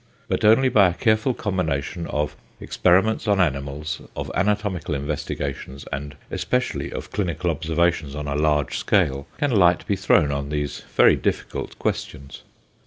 [0.27, 6.91] But only by a careful combination of experiments on animals, of anatomical investigations, and especially,
[6.91, 11.77] of clinical observations on a large scale, can light be thrown on these very difficult
[11.77, 12.41] questions.